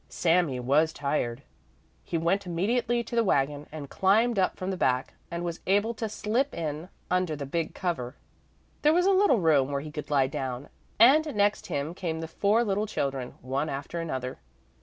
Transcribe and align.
Sami 0.09 0.59
was 0.59 0.93
tired. 0.93 1.43
He 2.03 2.17
went 2.17 2.47
immediately 2.47 3.03
to 3.03 3.15
the 3.15 3.23
wagon 3.23 3.67
and 3.71 3.87
climbed 3.87 4.39
up 4.39 4.57
from 4.57 4.71
the 4.71 4.75
back, 4.75 5.13
and 5.29 5.43
was 5.45 5.59
able 5.67 5.93
to 5.93 6.09
slip 6.09 6.55
in 6.55 6.89
under 7.11 7.35
the 7.35 7.45
big 7.45 7.75
cover. 7.75 8.15
There 8.81 8.93
was 8.95 9.05
a 9.05 9.11
little 9.11 9.39
room 9.39 9.71
where 9.71 9.81
he 9.81 9.91
could 9.91 10.09
lie 10.09 10.25
down, 10.25 10.69
and 10.97 11.35
next 11.35 11.67
him 11.67 11.93
came 11.93 12.19
the 12.19 12.27
four 12.27 12.63
little 12.63 12.87
children, 12.87 13.35
one 13.41 13.69
after 13.69 14.01
another. 14.01 14.39